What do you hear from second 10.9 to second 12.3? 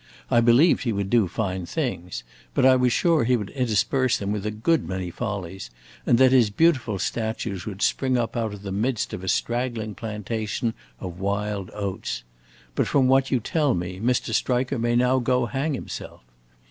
of wild oats.